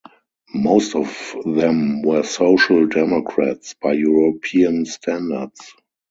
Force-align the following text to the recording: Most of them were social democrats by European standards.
Most 0.55 0.95
of 0.95 1.35
them 1.45 2.01
were 2.01 2.23
social 2.23 2.87
democrats 2.87 3.75
by 3.79 3.93
European 3.93 4.85
standards. 4.87 5.73